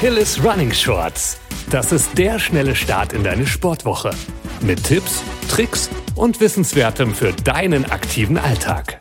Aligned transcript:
Achilles 0.00 0.42
Running 0.42 0.72
Shorts. 0.72 1.38
Das 1.68 1.92
ist 1.92 2.16
der 2.16 2.38
schnelle 2.38 2.74
Start 2.74 3.12
in 3.12 3.22
deine 3.22 3.46
Sportwoche. 3.46 4.12
Mit 4.62 4.82
Tipps, 4.82 5.22
Tricks 5.50 5.90
und 6.14 6.40
Wissenswertem 6.40 7.12
für 7.12 7.34
deinen 7.34 7.84
aktiven 7.84 8.38
Alltag. 8.38 8.98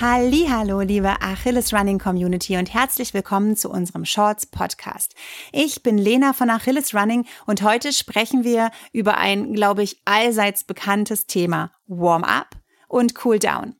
Hallo, 0.00 0.80
liebe 0.80 1.20
Achilles 1.20 1.74
Running 1.74 1.98
Community 1.98 2.56
und 2.56 2.72
herzlich 2.72 3.12
willkommen 3.12 3.56
zu 3.56 3.68
unserem 3.68 4.06
Shorts 4.06 4.46
Podcast. 4.46 5.14
Ich 5.52 5.82
bin 5.82 5.98
Lena 5.98 6.32
von 6.32 6.48
Achilles 6.48 6.94
Running 6.94 7.26
und 7.44 7.60
heute 7.60 7.92
sprechen 7.92 8.42
wir 8.42 8.70
über 8.94 9.18
ein, 9.18 9.52
glaube 9.52 9.82
ich, 9.82 10.00
allseits 10.06 10.64
bekanntes 10.64 11.26
Thema 11.26 11.72
Warm-up 11.86 12.56
und 12.88 13.22
Cool-down. 13.22 13.74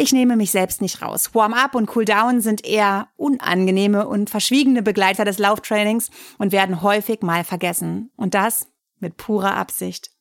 Ich 0.00 0.12
nehme 0.12 0.36
mich 0.36 0.52
selbst 0.52 0.80
nicht 0.80 1.02
raus. 1.02 1.34
Warm-up 1.34 1.74
und 1.74 1.96
Cool-down 1.96 2.40
sind 2.40 2.64
eher 2.64 3.08
unangenehme 3.16 4.06
und 4.06 4.30
verschwiegene 4.30 4.80
Begleiter 4.80 5.24
des 5.24 5.38
Lauftrainings 5.38 6.10
und 6.38 6.52
werden 6.52 6.82
häufig 6.82 7.22
mal 7.22 7.42
vergessen. 7.42 8.12
Und 8.16 8.34
das 8.34 8.68
mit 9.00 9.16
purer 9.16 9.56
Absicht. 9.56 10.12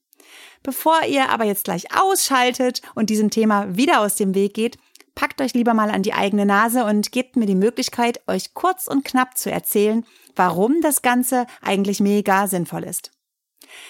Bevor 0.63 1.03
ihr 1.07 1.29
aber 1.29 1.43
jetzt 1.43 1.66
gleich 1.66 1.95
ausschaltet 1.95 2.81
und 2.95 3.11
diesem 3.11 3.29
Thema 3.29 3.77
wieder 3.77 4.02
aus 4.02 4.16
dem 4.16 4.33
Weg 4.33 4.55
geht, 4.55 4.79
packt 5.13 5.41
euch 5.41 5.53
lieber 5.53 5.75
mal 5.75 5.91
an 5.91 6.02
die 6.02 6.13
eigene 6.16 6.47
Nase 6.47 6.83
und 6.83 7.11
gebt 7.11 7.35
mir 7.35 7.45
die 7.45 7.53
Möglichkeit, 7.53 8.21
euch 8.25 8.55
kurz 8.55 8.88
und 8.88 9.05
knapp 9.05 9.38
zu 9.38 9.52
erzählen, 9.52 10.07
warum 10.35 10.81
das 10.81 11.03
Ganze 11.03 11.45
eigentlich 11.61 11.99
mega 11.99 12.47
sinnvoll 12.47 12.83
ist. 12.83 13.11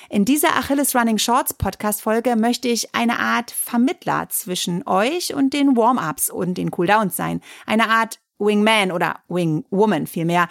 In 0.09 0.25
dieser 0.25 0.55
Achilles 0.55 0.95
Running 0.95 1.17
Shorts 1.17 1.53
Podcast 1.53 2.01
Folge 2.01 2.35
möchte 2.35 2.67
ich 2.67 2.93
eine 2.95 3.19
Art 3.19 3.51
Vermittler 3.51 4.29
zwischen 4.29 4.87
euch 4.87 5.33
und 5.33 5.53
den 5.53 5.75
Warm-ups 5.75 6.29
und 6.29 6.55
den 6.55 6.71
Cooldowns 6.71 7.15
sein. 7.15 7.41
Eine 7.65 7.89
Art 7.89 8.19
Wingman 8.39 8.91
oder 8.91 9.19
Wingwoman 9.27 10.07
vielmehr, 10.07 10.47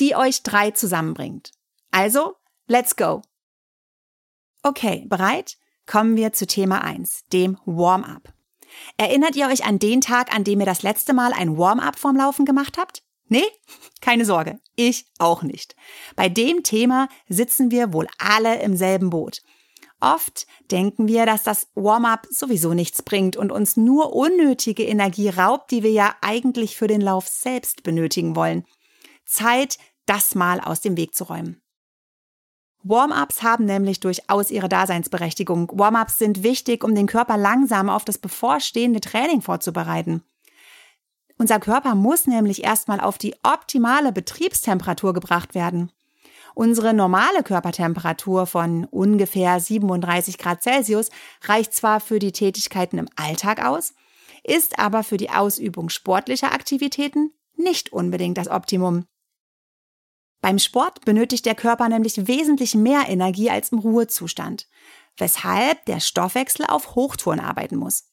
die 0.00 0.16
euch 0.16 0.42
drei 0.42 0.70
zusammenbringt. 0.70 1.52
Also, 1.90 2.36
let's 2.66 2.96
go. 2.96 3.22
Okay, 4.62 5.04
bereit? 5.08 5.56
Kommen 5.86 6.16
wir 6.16 6.32
zu 6.32 6.46
Thema 6.46 6.82
1, 6.82 7.26
dem 7.32 7.58
Warm-up. 7.64 8.32
Erinnert 8.96 9.36
ihr 9.36 9.46
euch 9.46 9.64
an 9.64 9.78
den 9.78 10.00
Tag, 10.00 10.34
an 10.34 10.44
dem 10.44 10.60
ihr 10.60 10.66
das 10.66 10.82
letzte 10.82 11.14
Mal 11.14 11.32
ein 11.32 11.56
Warm-up 11.56 11.98
vorm 11.98 12.16
Laufen 12.16 12.44
gemacht 12.44 12.76
habt? 12.78 13.02
Nee? 13.28 13.44
Keine 14.00 14.24
Sorge, 14.24 14.58
ich 14.74 15.06
auch 15.18 15.42
nicht. 15.42 15.76
Bei 16.16 16.28
dem 16.28 16.62
Thema 16.62 17.08
sitzen 17.28 17.70
wir 17.70 17.92
wohl 17.92 18.06
alle 18.18 18.60
im 18.62 18.76
selben 18.76 19.10
Boot. 19.10 19.42
Oft 20.00 20.46
denken 20.70 21.08
wir, 21.08 21.26
dass 21.26 21.42
das 21.42 21.68
Warm-up 21.74 22.26
sowieso 22.30 22.72
nichts 22.72 23.02
bringt 23.02 23.36
und 23.36 23.50
uns 23.50 23.76
nur 23.76 24.14
unnötige 24.14 24.84
Energie 24.84 25.28
raubt, 25.28 25.70
die 25.72 25.82
wir 25.82 25.90
ja 25.90 26.14
eigentlich 26.20 26.76
für 26.76 26.86
den 26.86 27.00
Lauf 27.00 27.26
selbst 27.26 27.82
benötigen 27.82 28.36
wollen. 28.36 28.64
Zeit, 29.24 29.76
das 30.06 30.34
mal 30.34 30.60
aus 30.60 30.80
dem 30.80 30.96
Weg 30.96 31.14
zu 31.14 31.24
räumen. 31.24 31.60
Warm-ups 32.84 33.42
haben 33.42 33.64
nämlich 33.64 33.98
durchaus 33.98 34.50
ihre 34.50 34.68
Daseinsberechtigung. 34.68 35.70
Warm-ups 35.74 36.18
sind 36.18 36.44
wichtig, 36.44 36.84
um 36.84 36.94
den 36.94 37.06
Körper 37.06 37.36
langsam 37.36 37.90
auf 37.90 38.04
das 38.04 38.18
bevorstehende 38.18 39.00
Training 39.00 39.42
vorzubereiten. 39.42 40.22
Unser 41.38 41.60
Körper 41.60 41.94
muss 41.94 42.26
nämlich 42.26 42.64
erstmal 42.64 43.00
auf 43.00 43.16
die 43.16 43.34
optimale 43.44 44.12
Betriebstemperatur 44.12 45.14
gebracht 45.14 45.54
werden. 45.54 45.92
Unsere 46.54 46.92
normale 46.92 47.44
Körpertemperatur 47.44 48.46
von 48.46 48.84
ungefähr 48.84 49.60
37 49.60 50.38
Grad 50.38 50.62
Celsius 50.64 51.10
reicht 51.44 51.72
zwar 51.72 52.00
für 52.00 52.18
die 52.18 52.32
Tätigkeiten 52.32 52.98
im 52.98 53.08
Alltag 53.14 53.64
aus, 53.64 53.94
ist 54.42 54.80
aber 54.80 55.04
für 55.04 55.16
die 55.16 55.30
Ausübung 55.30 55.88
sportlicher 55.88 56.52
Aktivitäten 56.52 57.32
nicht 57.56 57.92
unbedingt 57.92 58.36
das 58.36 58.48
Optimum. 58.48 59.04
Beim 60.40 60.58
Sport 60.58 61.04
benötigt 61.04 61.46
der 61.46 61.54
Körper 61.54 61.88
nämlich 61.88 62.26
wesentlich 62.26 62.74
mehr 62.74 63.08
Energie 63.08 63.50
als 63.50 63.70
im 63.70 63.78
Ruhezustand, 63.78 64.66
weshalb 65.16 65.84
der 65.86 66.00
Stoffwechsel 66.00 66.66
auf 66.66 66.96
Hochtouren 66.96 67.40
arbeiten 67.40 67.76
muss. 67.76 68.04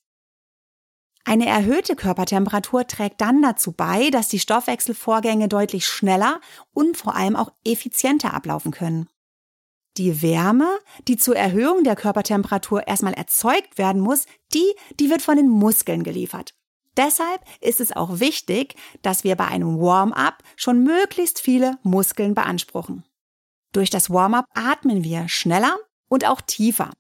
Eine 1.28 1.48
erhöhte 1.48 1.96
Körpertemperatur 1.96 2.86
trägt 2.86 3.20
dann 3.20 3.42
dazu 3.42 3.72
bei, 3.72 4.12
dass 4.12 4.28
die 4.28 4.40
Stoffwechselvorgänge 4.40 5.48
deutlich 5.48 5.88
schneller 5.88 6.40
und 6.72 6.98
vor 6.98 7.16
allem 7.16 7.36
auch 7.36 7.52
effizienter 7.66 8.36
ablaufen 8.36 8.72
können. 8.72 9.10
Die 9.98 10.22
Wärme, 10.22 10.68
die 11.08 11.18
zur 11.18 11.36
Erhöhung 11.36 11.84
der 11.84 11.96
Körpertemperatur 11.96 12.88
erstmal 12.88 13.14
erzeugt 13.14 13.80
werden 13.80 14.02
muss, 14.02 14.28
die, 14.54 14.72
die 15.00 15.10
wird 15.10 15.24
von 15.24 15.38
den 15.38 15.50
Muskeln 15.50 16.04
geliefert. 16.04 16.54
Deshalb 16.96 17.42
ist 17.60 17.82
es 17.82 17.92
auch 17.92 18.20
wichtig, 18.20 18.76
dass 19.02 19.24
wir 19.24 19.36
bei 19.36 19.48
einem 19.48 19.80
Warm-up 19.80 20.44
schon 20.56 20.84
möglichst 20.84 21.42
viele 21.42 21.80
Muskeln 21.82 22.36
beanspruchen. 22.36 23.04
Durch 23.72 23.90
das 23.90 24.12
Warm-up 24.12 24.46
atmen 24.54 25.04
wir 25.04 25.28
schneller 25.28 25.76
und 26.08 26.26
auch 26.26 26.42
tiefer 26.42 26.92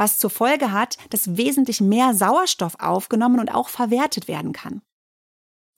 was 0.00 0.16
zur 0.16 0.30
Folge 0.30 0.72
hat, 0.72 0.96
dass 1.10 1.36
wesentlich 1.36 1.82
mehr 1.82 2.14
Sauerstoff 2.14 2.74
aufgenommen 2.80 3.38
und 3.38 3.54
auch 3.54 3.68
verwertet 3.68 4.28
werden 4.28 4.54
kann. 4.54 4.80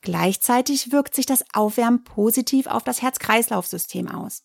Gleichzeitig 0.01 0.93
wirkt 0.93 1.17
sich 1.17 1.27
das 1.27 1.45
Aufwärmen 1.53 2.05
positiv 2.05 2.69
auf 2.69 2.85
das 2.85 3.03
Herz-Kreislauf-System 3.03 4.07
aus. 4.07 4.45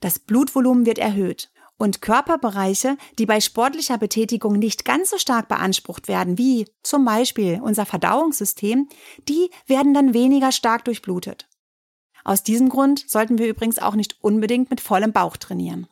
Das 0.00 0.18
Blutvolumen 0.18 0.86
wird 0.86 0.98
erhöht 0.98 1.52
und 1.78 2.02
Körperbereiche, 2.02 2.96
die 3.20 3.26
bei 3.26 3.40
sportlicher 3.40 3.96
Betätigung 3.96 4.58
nicht 4.58 4.84
ganz 4.84 5.10
so 5.10 5.18
stark 5.18 5.46
beansprucht 5.46 6.08
werden, 6.08 6.36
wie 6.36 6.66
zum 6.82 7.04
Beispiel 7.04 7.60
unser 7.62 7.86
Verdauungssystem, 7.86 8.88
die 9.28 9.50
werden 9.66 9.94
dann 9.94 10.14
weniger 10.14 10.50
stark 10.50 10.84
durchblutet. 10.84 11.48
Aus 12.24 12.42
diesem 12.42 12.68
Grund 12.68 13.08
sollten 13.08 13.38
wir 13.38 13.46
übrigens 13.48 13.78
auch 13.78 13.94
nicht 13.94 14.16
unbedingt 14.20 14.68
mit 14.70 14.80
vollem 14.80 15.12
Bauch 15.12 15.36
trainieren. 15.36 15.86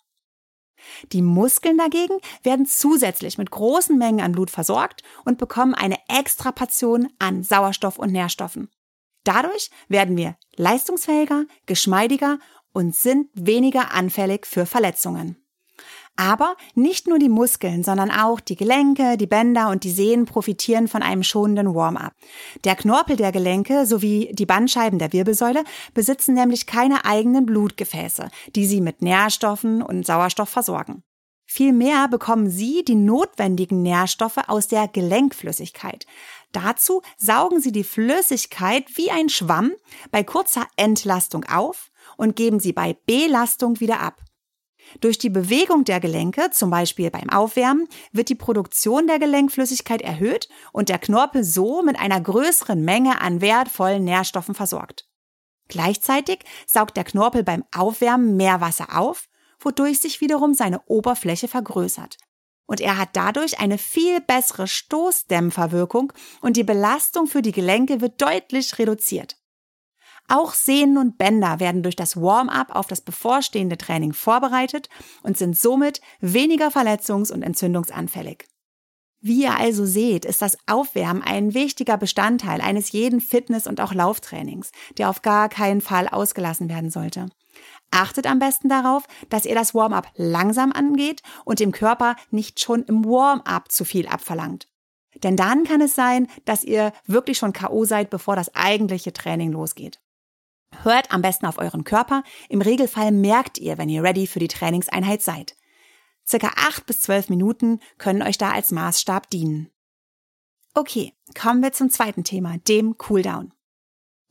Die 1.13 1.23
Muskeln 1.23 1.79
dagegen 1.79 2.19
werden 2.43 2.67
zusätzlich 2.67 3.39
mit 3.39 3.51
großen 3.51 3.97
Mengen 3.97 4.21
an 4.21 4.33
Blut 4.33 4.51
versorgt 4.51 5.03
und 5.25 5.39
bekommen 5.39 5.75
eine 5.75 5.99
extra 6.09 6.53
Portion 6.53 7.09
an 7.19 7.43
Sauerstoff 7.43 7.99
und 7.99 8.13
Nährstoffen. 8.13 8.71
Dadurch 9.25 9.71
werden 9.89 10.17
wir 10.17 10.37
leistungsfähiger, 10.57 11.45
geschmeidiger 11.67 12.39
und 12.73 12.95
sind 12.95 13.29
weniger 13.35 13.93
anfällig 13.93 14.47
für 14.47 14.67
Verletzungen. 14.67 15.37
Aber 16.21 16.55
nicht 16.75 17.07
nur 17.07 17.19
die 17.19 17.31
Muskeln, 17.31 17.83
sondern 17.83 18.11
auch 18.11 18.41
die 18.41 18.55
Gelenke, 18.55 19.17
die 19.17 19.27
Bänder 19.27 19.71
und 19.71 19.85
die 19.85 19.91
Sehnen 19.91 20.27
profitieren 20.27 20.87
von 20.87 21.03
einem 21.03 21.23
schonenden 21.23 21.75
Warm-up. 21.75 22.13
Der 22.65 22.77
Knorpel 22.77 23.17
der 23.17 23.33
Gelenke 23.33 23.87
sowie 23.87 24.29
die 24.35 24.45
Bandscheiben 24.45 24.99
der 24.99 25.15
Wirbelsäule 25.15 25.65
besitzen 25.95 26.35
nämlich 26.35 26.67
keine 26.67 27.07
eigenen 27.07 27.47
Blutgefäße, 27.47 28.29
die 28.55 28.67
sie 28.67 28.83
mit 28.83 29.01
Nährstoffen 29.01 29.81
und 29.81 30.05
Sauerstoff 30.05 30.51
versorgen. 30.51 31.03
Vielmehr 31.47 32.07
bekommen 32.07 32.51
sie 32.51 32.85
die 32.85 32.97
notwendigen 32.97 33.81
Nährstoffe 33.81 34.47
aus 34.47 34.69
der 34.69 34.89
Gelenkflüssigkeit. 34.89 36.05
Dazu 36.53 37.01
saugen 37.17 37.63
sie 37.63 37.73
die 37.73 37.83
Flüssigkeit 37.83 38.85
wie 38.95 39.11
ein 39.11 39.31
Schwamm 39.31 39.73
bei 40.11 40.23
kurzer 40.23 40.67
Entlastung 40.77 41.47
auf 41.47 41.91
und 42.19 42.37
geben 42.37 42.61
sie 42.61 42.75
bei 42.75 42.99
Belastung 43.07 43.81
wieder 43.81 44.01
ab. 44.01 44.21
Durch 45.01 45.19
die 45.19 45.31
Bewegung 45.31 45.84
der 45.84 46.01
Gelenke, 46.01 46.51
zum 46.51 46.71
Beispiel 46.71 47.11
beim 47.11 47.31
Aufwärmen, 47.31 47.87
wird 48.12 48.28
die 48.28 48.34
Produktion 48.34 49.06
der 49.06 49.19
Gelenkflüssigkeit 49.19 50.03
erhöht 50.03 50.49
und 50.73 50.89
der 50.89 50.99
Knorpel 50.99 51.45
so 51.45 51.83
mit 51.83 51.99
einer 51.99 52.21
größeren 52.21 52.84
Menge 52.84 53.21
an 53.21 53.41
wertvollen 53.41 54.05
Nährstoffen 54.05 54.55
versorgt. 54.55 55.06
Gleichzeitig 55.69 56.41
saugt 56.67 56.97
der 56.97 57.05
Knorpel 57.05 57.45
beim 57.45 57.65
Aufwärmen 57.75 58.37
mehr 58.37 58.61
Wasser 58.61 58.99
auf, 58.99 59.28
wodurch 59.61 60.01
sich 60.01 60.21
wiederum 60.21 60.55
seine 60.55 60.83
Oberfläche 60.87 61.47
vergrößert. 61.47 62.17
Und 62.67 62.81
er 62.81 62.99
hat 62.99 63.11
dadurch 63.15 63.61
eine 63.61 63.78
viel 63.78 64.21
bessere 64.21 64.67
Stoßdämpferwirkung 64.67 66.12
und 66.41 66.57
die 66.57 66.65
Belastung 66.65 67.27
für 67.27 67.42
die 67.42 67.53
Gelenke 67.53 68.01
wird 68.01 68.21
deutlich 68.21 68.78
reduziert. 68.78 69.40
Auch 70.32 70.54
Sehnen 70.54 70.97
und 70.97 71.18
Bänder 71.18 71.59
werden 71.59 71.82
durch 71.82 71.97
das 71.97 72.16
Warm-up 72.16 72.72
auf 72.72 72.86
das 72.86 73.00
bevorstehende 73.00 73.77
Training 73.77 74.12
vorbereitet 74.12 74.88
und 75.24 75.36
sind 75.36 75.59
somit 75.59 76.00
weniger 76.21 76.68
verletzungs- 76.68 77.32
und 77.32 77.42
entzündungsanfällig. 77.42 78.47
Wie 79.21 79.42
ihr 79.42 79.59
also 79.59 79.84
seht, 79.84 80.24
ist 80.24 80.41
das 80.41 80.56
Aufwärmen 80.68 81.24
ein 81.24 81.53
wichtiger 81.53 81.97
Bestandteil 81.97 82.60
eines 82.60 82.92
jeden 82.92 83.21
Fitness- 83.21 83.66
und 83.66 83.80
auch 83.80 83.92
Lauftrainings, 83.92 84.71
der 84.98 85.10
auf 85.10 85.22
gar 85.22 85.48
keinen 85.48 85.80
Fall 85.80 86.06
ausgelassen 86.06 86.68
werden 86.68 86.92
sollte. 86.92 87.27
Achtet 87.91 88.28
am 88.28 88.38
besten 88.38 88.68
darauf, 88.68 89.09
dass 89.30 89.47
ihr 89.47 89.56
das 89.56 89.74
Warm-up 89.74 90.12
langsam 90.15 90.71
angeht 90.71 91.22
und 91.44 91.59
dem 91.59 91.72
Körper 91.72 92.15
nicht 92.30 92.60
schon 92.60 92.84
im 92.84 93.04
Warm-up 93.04 93.72
zu 93.72 93.84
viel 93.84 94.06
abverlangt. 94.06 94.68
Denn 95.24 95.36
dann 95.36 95.65
kann 95.65 95.80
es 95.80 95.97
sein, 95.97 96.28
dass 96.44 96.62
ihr 96.62 96.92
wirklich 97.06 97.36
schon 97.36 97.53
K.O. 97.53 97.84
seid, 97.84 98.10
bevor 98.10 98.36
das 98.36 98.54
eigentliche 98.54 99.12
Training 99.12 99.50
losgeht. 99.50 99.98
Hört 100.83 101.13
am 101.13 101.22
besten 101.22 101.47
auf 101.47 101.59
euren 101.59 101.84
Körper. 101.84 102.22
Im 102.49 102.63
Regelfall 102.63 103.13
merkt 103.13 103.59
ihr, 103.59 103.78
wenn 103.78 103.89
ihr 103.89 104.03
ready 104.03 104.27
für 104.27 104.39
die 104.39 104.49
Trainingseinheit 104.49 105.22
seid. 105.22 105.57
Circa 106.27 106.53
acht 106.57 106.87
bis 106.87 107.01
zwölf 107.01 107.28
Minuten 107.28 107.81
können 107.99 108.22
euch 108.22 108.39
da 108.39 108.53
als 108.53 108.71
Maßstab 108.71 109.28
dienen. 109.31 109.71
Okay, 110.75 111.13
kommen 111.39 111.63
wir 111.63 111.72
zum 111.72 111.91
zweiten 111.91 112.22
Thema, 112.22 112.59
dem 112.59 112.97
Cooldown. 112.97 113.53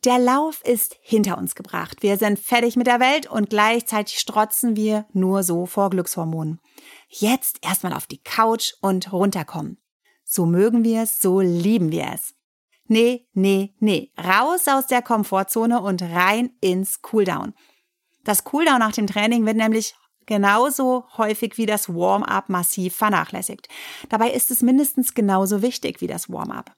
Der 0.06 0.18
Lauf 0.18 0.64
ist 0.64 0.96
hinter 1.02 1.38
uns 1.38 1.56
gebracht. 1.56 2.02
Wir 2.02 2.18
sind 2.18 2.40
fertig 2.40 2.78
mit 2.78 2.88
der 2.88 3.02
Welt 3.02 3.30
und 3.30 3.50
gleichzeitig 3.50 4.18
strotzen 4.18 4.78
wir 4.78 5.06
nur 5.12 5.44
so 5.44 5.66
vor 5.66 5.90
Glückshormonen. 5.90 6.62
Jetzt 7.10 7.60
erstmal 7.62 7.92
auf 7.92 8.08
die 8.08 8.24
Couch 8.24 8.76
und 8.80 9.12
runterkommen. 9.12 9.78
So 10.24 10.46
mögen 10.46 10.86
wir 10.86 11.04
es, 11.04 11.20
so 11.20 11.42
lieben 11.42 11.92
wir 11.92 12.12
es. 12.14 12.34
Nee, 12.90 13.28
nee, 13.34 13.76
nee. 13.80 14.12
Raus 14.18 14.68
aus 14.68 14.88
der 14.88 15.04
Komfortzone 15.04 15.80
und 15.80 16.02
rein 16.02 16.50
ins 16.60 17.04
Cooldown. 17.04 17.54
Das 18.24 18.44
Cooldown 18.44 18.80
nach 18.80 18.94
dem 18.94 19.06
Training 19.06 19.46
wird 19.46 19.58
nämlich 19.58 19.94
genauso 20.26 21.06
häufig 21.16 21.58
wie 21.58 21.68
das 21.68 21.88
Warm-up 21.88 22.50
massiv 22.50 22.96
vernachlässigt. 22.96 23.68
Dabei 24.10 24.32
ist 24.32 24.50
es 24.50 24.64
mindestens 24.64 25.14
genauso 25.14 25.62
wichtig 25.62 26.02
wie 26.02 26.08
das 26.08 26.32
Warm-up. 26.32 26.76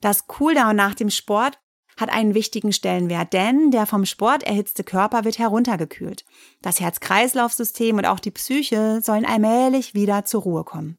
Das 0.00 0.26
Cooldown 0.26 0.74
nach 0.74 0.96
dem 0.96 1.10
Sport 1.10 1.60
hat 1.96 2.10
einen 2.10 2.34
wichtigen 2.34 2.72
Stellenwert, 2.72 3.32
denn 3.32 3.70
der 3.70 3.86
vom 3.86 4.04
Sport 4.06 4.42
erhitzte 4.42 4.82
Körper 4.82 5.24
wird 5.24 5.38
heruntergekühlt. 5.38 6.24
Das 6.60 6.80
Herz-Kreislauf-System 6.80 7.98
und 7.98 8.06
auch 8.06 8.18
die 8.18 8.32
Psyche 8.32 9.00
sollen 9.00 9.24
allmählich 9.24 9.94
wieder 9.94 10.24
zur 10.24 10.42
Ruhe 10.42 10.64
kommen. 10.64 10.98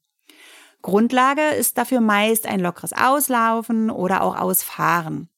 Grundlage 0.85 1.41
ist 1.41 1.79
dafür 1.79 1.99
meist 1.99 2.45
ein 2.45 2.59
lockeres 2.59 2.93
Auslaufen 2.93 3.89
oder 3.89 4.21
auch 4.21 4.37
Ausfahren. 4.37 5.29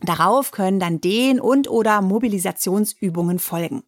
Darauf 0.00 0.50
können 0.50 0.80
dann 0.80 1.02
Dehn- 1.02 1.40
und 1.40 1.68
oder 1.68 2.00
Mobilisationsübungen 2.00 3.38
folgen. 3.38 3.82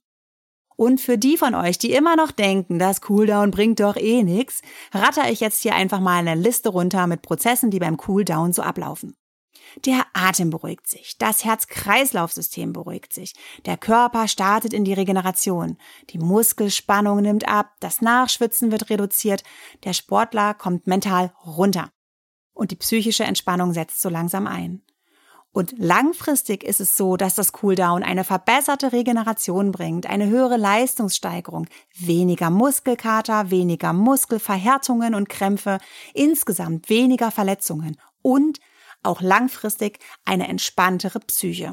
Und 0.76 1.00
für 1.00 1.16
die 1.16 1.38
von 1.38 1.54
euch, 1.54 1.78
die 1.78 1.92
immer 1.92 2.16
noch 2.16 2.32
denken, 2.32 2.78
das 2.78 3.00
Cooldown 3.00 3.50
bringt 3.50 3.80
doch 3.80 3.96
eh 3.96 4.22
nix, 4.22 4.60
ratter 4.92 5.30
ich 5.30 5.40
jetzt 5.40 5.62
hier 5.62 5.74
einfach 5.74 6.00
mal 6.00 6.18
eine 6.18 6.34
Liste 6.34 6.68
runter 6.68 7.06
mit 7.06 7.22
Prozessen, 7.22 7.70
die 7.70 7.78
beim 7.78 7.96
Cooldown 7.96 8.52
so 8.52 8.60
ablaufen. 8.60 9.16
Der 9.84 10.06
Atem 10.12 10.50
beruhigt 10.50 10.86
sich, 10.86 11.18
das 11.18 11.44
Herz-Kreislauf-System 11.44 12.72
beruhigt 12.72 13.12
sich, 13.12 13.34
der 13.64 13.76
Körper 13.76 14.28
startet 14.28 14.72
in 14.72 14.84
die 14.84 14.94
Regeneration, 14.94 15.78
die 16.10 16.18
Muskelspannung 16.18 17.20
nimmt 17.20 17.48
ab, 17.48 17.72
das 17.80 18.00
Nachschwitzen 18.00 18.72
wird 18.72 18.90
reduziert, 18.90 19.42
der 19.84 19.92
Sportler 19.92 20.54
kommt 20.54 20.86
mental 20.86 21.32
runter 21.44 21.90
und 22.54 22.70
die 22.70 22.76
psychische 22.76 23.24
Entspannung 23.24 23.72
setzt 23.72 24.00
so 24.00 24.08
langsam 24.08 24.46
ein. 24.46 24.82
Und 25.56 25.72
langfristig 25.78 26.62
ist 26.62 26.82
es 26.82 26.98
so, 26.98 27.16
dass 27.16 27.34
das 27.34 27.52
Cooldown 27.52 28.02
eine 28.02 28.24
verbesserte 28.24 28.92
Regeneration 28.92 29.72
bringt, 29.72 30.04
eine 30.04 30.26
höhere 30.26 30.58
Leistungssteigerung, 30.58 31.66
weniger 31.98 32.50
Muskelkater, 32.50 33.50
weniger 33.50 33.94
Muskelverhärtungen 33.94 35.14
und 35.14 35.30
Krämpfe, 35.30 35.78
insgesamt 36.12 36.90
weniger 36.90 37.30
Verletzungen 37.30 37.96
und 38.20 38.60
auch 39.06 39.20
langfristig 39.20 39.98
eine 40.24 40.48
entspanntere 40.48 41.20
Psyche. 41.20 41.72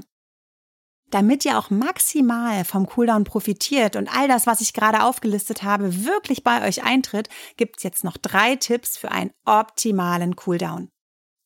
Damit 1.09 1.45
ihr 1.45 1.59
auch 1.59 1.69
maximal 1.69 2.65
vom 2.65 2.88
Cooldown 2.88 3.24
profitiert 3.24 3.95
und 3.95 4.09
all 4.15 4.27
das, 4.27 4.47
was 4.47 4.62
ich 4.62 4.74
gerade 4.74 5.03
aufgelistet 5.03 5.62
habe, 5.62 6.06
wirklich 6.06 6.44
bei 6.44 6.68
euch 6.68 6.83
eintritt, 6.83 7.30
gibt's 7.56 7.83
jetzt 7.83 8.03
noch 8.03 8.18
drei 8.18 8.56
Tipps 8.56 8.97
für 8.97 9.12
einen 9.12 9.31
optimalen 9.45 10.35
Cooldown. 10.35 10.89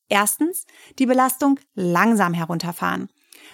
Erstens, 0.08 0.64
die 0.98 1.04
Belastung 1.04 1.60
langsam 1.74 2.32
herunterfahren. 2.32 3.10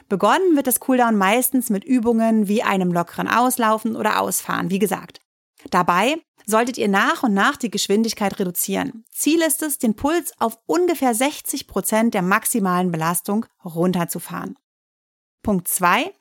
Begonnen 0.09 0.55
wird 0.55 0.69
das 0.69 0.79
Cooldown 0.79 1.17
meistens 1.17 1.69
mit 1.69 1.85
Übungen 1.85 2.47
wie 2.47 2.63
einem 2.63 2.93
lockeren 2.93 3.27
Auslaufen 3.27 3.97
oder 3.97 4.21
Ausfahren, 4.21 4.71
wie 4.71 4.79
gesagt. 4.79 5.24
Dabei 5.71 6.17
solltet 6.47 6.79
ihr 6.79 6.89
nach 6.89 7.23
und 7.23 7.35
nach 7.35 7.57
die 7.57 7.71
Geschwindigkeit 7.71 8.39
reduzieren. 8.39 9.05
Ziel 9.11 9.41
ist 9.43 9.63
es, 9.63 9.79
den 9.79 9.95
Puls 9.95 10.33
auf 10.39 10.59
ungefähr 10.67 11.15
60 11.15 11.67
Prozent 11.67 12.15
der 12.15 12.23
maximalen 12.23 12.91
Belastung 12.91 13.47
runterzufahren. 13.65 14.57
Punkt 15.43 15.69
zwei: 15.69 16.13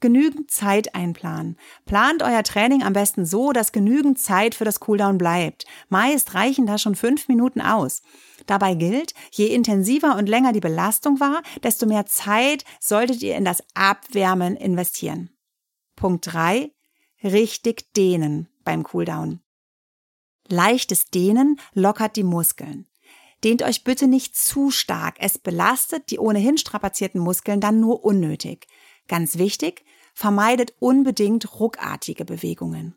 Genügend 0.00 0.50
Zeit 0.50 0.94
einplanen. 0.94 1.56
Plant 1.86 2.22
euer 2.22 2.42
Training 2.42 2.82
am 2.82 2.92
besten 2.92 3.24
so, 3.24 3.52
dass 3.52 3.72
genügend 3.72 4.18
Zeit 4.18 4.54
für 4.54 4.64
das 4.64 4.80
Cooldown 4.80 5.16
bleibt. 5.16 5.64
Meist 5.88 6.34
reichen 6.34 6.66
da 6.66 6.76
schon 6.76 6.96
fünf 6.96 7.28
Minuten 7.28 7.60
aus. 7.60 8.02
Dabei 8.46 8.74
gilt, 8.74 9.14
je 9.30 9.46
intensiver 9.46 10.16
und 10.16 10.28
länger 10.28 10.52
die 10.52 10.60
Belastung 10.60 11.20
war, 11.20 11.42
desto 11.62 11.86
mehr 11.86 12.06
Zeit 12.06 12.64
solltet 12.80 13.22
ihr 13.22 13.36
in 13.36 13.44
das 13.44 13.62
Abwärmen 13.74 14.56
investieren. 14.56 15.30
Punkt 15.94 16.32
drei: 16.32 16.72
Richtig 17.22 17.92
dehnen 17.94 18.48
beim 18.64 18.82
Cooldown. 18.84 19.40
Leichtes 20.48 21.06
Dehnen 21.06 21.58
lockert 21.72 22.16
die 22.16 22.24
Muskeln. 22.24 22.86
Dehnt 23.44 23.62
euch 23.62 23.84
bitte 23.84 24.06
nicht 24.06 24.36
zu 24.36 24.70
stark. 24.70 25.16
Es 25.18 25.38
belastet 25.38 26.10
die 26.10 26.18
ohnehin 26.18 26.58
strapazierten 26.58 27.20
Muskeln 27.20 27.60
dann 27.60 27.80
nur 27.80 28.04
unnötig. 28.04 28.66
Ganz 29.08 29.36
wichtig, 29.38 29.84
vermeidet 30.14 30.74
unbedingt 30.78 31.58
ruckartige 31.58 32.24
Bewegungen. 32.24 32.94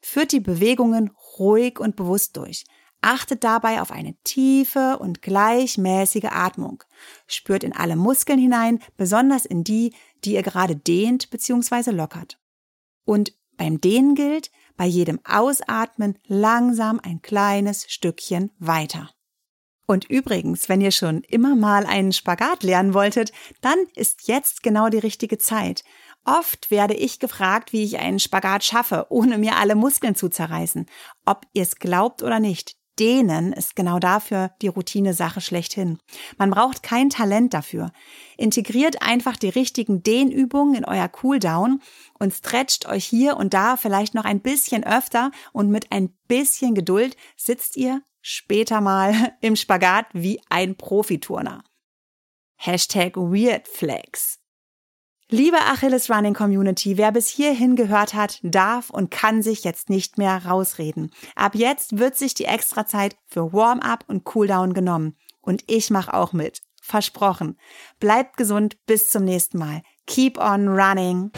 Führt 0.00 0.32
die 0.32 0.40
Bewegungen 0.40 1.10
ruhig 1.38 1.80
und 1.80 1.96
bewusst 1.96 2.36
durch. 2.36 2.64
Achtet 3.00 3.44
dabei 3.44 3.80
auf 3.80 3.90
eine 3.90 4.14
tiefe 4.24 4.98
und 4.98 5.20
gleichmäßige 5.22 6.26
Atmung. 6.30 6.82
Spürt 7.26 7.64
in 7.64 7.72
alle 7.72 7.96
Muskeln 7.96 8.38
hinein, 8.38 8.80
besonders 8.96 9.44
in 9.46 9.64
die, 9.64 9.94
die 10.24 10.34
ihr 10.34 10.42
gerade 10.42 10.76
dehnt 10.76 11.30
bzw. 11.30 11.90
lockert. 11.90 12.40
Und 13.04 13.32
beim 13.56 13.80
Dehnen 13.80 14.14
gilt, 14.14 14.50
bei 14.76 14.86
jedem 14.86 15.20
Ausatmen 15.24 16.18
langsam 16.26 17.00
ein 17.02 17.22
kleines 17.22 17.86
Stückchen 17.88 18.50
weiter. 18.58 19.10
Und 19.86 20.10
übrigens, 20.10 20.68
wenn 20.68 20.80
ihr 20.80 20.90
schon 20.90 21.22
immer 21.22 21.54
mal 21.54 21.86
einen 21.86 22.12
Spagat 22.12 22.64
lernen 22.64 22.92
wolltet, 22.92 23.32
dann 23.60 23.78
ist 23.94 24.26
jetzt 24.26 24.62
genau 24.62 24.88
die 24.88 24.98
richtige 24.98 25.38
Zeit. 25.38 25.84
Oft 26.24 26.72
werde 26.72 26.94
ich 26.94 27.20
gefragt, 27.20 27.72
wie 27.72 27.84
ich 27.84 27.98
einen 27.98 28.18
Spagat 28.18 28.64
schaffe, 28.64 29.06
ohne 29.10 29.38
mir 29.38 29.56
alle 29.56 29.76
Muskeln 29.76 30.16
zu 30.16 30.28
zerreißen. 30.28 30.86
Ob 31.24 31.46
ihr 31.52 31.62
es 31.62 31.76
glaubt 31.76 32.24
oder 32.24 32.40
nicht, 32.40 32.76
Dehnen 32.98 33.52
ist 33.52 33.76
genau 33.76 33.98
dafür 33.98 34.50
die 34.62 34.68
Routine-Sache 34.68 35.40
schlechthin. 35.40 35.98
Man 36.38 36.50
braucht 36.50 36.82
kein 36.82 37.10
Talent 37.10 37.54
dafür. 37.54 37.92
Integriert 38.36 39.02
einfach 39.02 39.36
die 39.36 39.48
richtigen 39.48 40.02
Dehnübungen 40.02 40.74
in 40.74 40.84
euer 40.84 41.08
Cooldown 41.08 41.82
und 42.18 42.34
stretcht 42.34 42.86
euch 42.86 43.04
hier 43.04 43.36
und 43.36 43.54
da 43.54 43.76
vielleicht 43.76 44.14
noch 44.14 44.24
ein 44.24 44.40
bisschen 44.40 44.84
öfter 44.84 45.30
und 45.52 45.70
mit 45.70 45.92
ein 45.92 46.10
bisschen 46.28 46.74
Geduld 46.74 47.16
sitzt 47.36 47.76
ihr 47.76 48.02
später 48.22 48.80
mal 48.80 49.34
im 49.40 49.56
Spagat 49.56 50.06
wie 50.12 50.40
ein 50.48 50.76
Profiturner. 50.76 51.62
Hashtag 52.56 53.16
Weirdflex. 53.16 54.38
Liebe 55.28 55.58
Achilles 55.58 56.08
Running 56.08 56.34
Community, 56.34 56.96
wer 56.98 57.10
bis 57.10 57.26
hierhin 57.26 57.74
gehört 57.74 58.14
hat, 58.14 58.38
darf 58.44 58.90
und 58.90 59.10
kann 59.10 59.42
sich 59.42 59.64
jetzt 59.64 59.90
nicht 59.90 60.18
mehr 60.18 60.46
rausreden. 60.46 61.10
Ab 61.34 61.56
jetzt 61.56 61.98
wird 61.98 62.16
sich 62.16 62.34
die 62.34 62.44
Extrazeit 62.44 63.16
für 63.26 63.52
Warm-up 63.52 64.04
und 64.06 64.22
Cooldown 64.22 64.72
genommen. 64.72 65.16
Und 65.40 65.64
ich 65.66 65.90
mache 65.90 66.14
auch 66.14 66.32
mit. 66.32 66.62
Versprochen. 66.80 67.58
Bleibt 67.98 68.36
gesund, 68.36 68.76
bis 68.86 69.10
zum 69.10 69.24
nächsten 69.24 69.58
Mal. 69.58 69.82
Keep 70.06 70.38
on 70.38 70.68
running. 70.68 71.32